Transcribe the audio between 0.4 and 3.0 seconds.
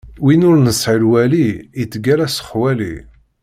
ur nesɛi lwali, ittgalla s xwali.